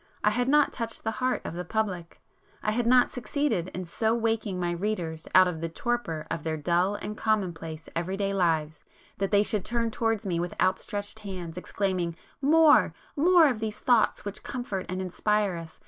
[0.23, 4.59] I had not touched the heart of the public;—I had not succeeded in so waking
[4.59, 8.83] my readers out of the torpor of their dull and commonplace every day lives,
[9.19, 14.87] that they should turn towards me with outstretched hands, exclaiming—"More,—more of these thoughts which comfort
[14.89, 15.79] and inspire us!